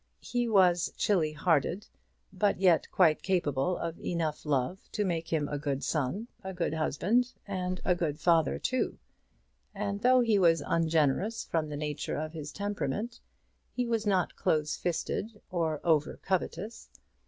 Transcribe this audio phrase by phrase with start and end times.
[0.23, 1.85] He was chilly hearted,
[2.33, 6.73] but yet quite capable of enough love to make him a good son, a good
[6.73, 8.97] husband, and a good father too.
[9.75, 13.19] And though he was ungenerous from the nature of his temperament,
[13.73, 16.89] he was not close fisted or over covetous.